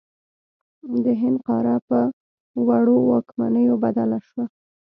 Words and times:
د 1.03 1.05
هند 1.21 1.37
قاره 1.47 1.75
په 1.87 1.99
وړو 2.67 2.95
واکمنیو 3.09 3.75
بدله 3.83 4.19
شوه. 4.27 4.45